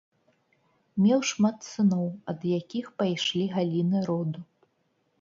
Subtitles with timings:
[1.03, 4.39] Меў шмат сыноў, ад якіх пайшлі галіны роду.